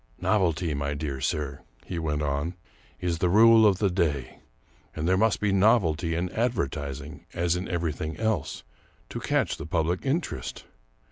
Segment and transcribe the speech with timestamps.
[0.19, 2.55] "Novelty, my dear sir," he went on,"
[3.01, 4.39] is the rule of the day;
[4.95, 8.63] and there must be novelty in advertising, as in every thing else,
[9.09, 10.65] to catch the public interest.